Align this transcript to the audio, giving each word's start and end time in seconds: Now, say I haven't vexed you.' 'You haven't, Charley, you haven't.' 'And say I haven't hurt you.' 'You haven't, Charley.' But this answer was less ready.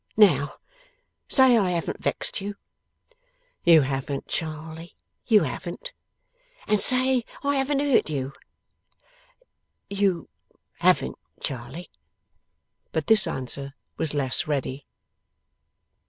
Now, 0.17 0.55
say 1.27 1.55
I 1.55 1.69
haven't 1.69 2.01
vexed 2.01 2.41
you.' 2.41 2.55
'You 3.63 3.81
haven't, 3.81 4.27
Charley, 4.27 4.95
you 5.27 5.43
haven't.' 5.43 5.93
'And 6.65 6.79
say 6.79 7.23
I 7.43 7.57
haven't 7.57 7.81
hurt 7.81 8.09
you.' 8.09 8.33
'You 9.91 10.27
haven't, 10.79 11.19
Charley.' 11.39 11.91
But 12.91 13.05
this 13.05 13.27
answer 13.27 13.75
was 13.97 14.15
less 14.15 14.47
ready. 14.47 14.87